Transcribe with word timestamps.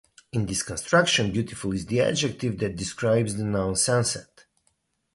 In 0.31 0.47
this 0.47 0.63
construction, 0.63 1.31
"beautiful" 1.31 1.73
is 1.73 1.85
the 1.85 2.01
adjective 2.01 2.57
that 2.57 2.75
describes 2.75 3.35
the 3.35 3.43
noun 3.43 3.75
"sunset." 3.75 4.47